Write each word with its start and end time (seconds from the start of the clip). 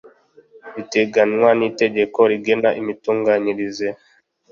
biteganywa 0.75 1.49
n 1.59 1.61
itegeko 1.69 2.19
rigena 2.31 2.69
imitunganyirize 2.79 3.87